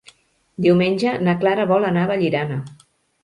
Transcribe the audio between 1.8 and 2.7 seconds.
anar a Vallirana.